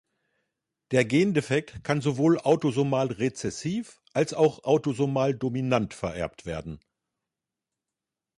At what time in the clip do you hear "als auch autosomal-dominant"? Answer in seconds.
4.13-5.93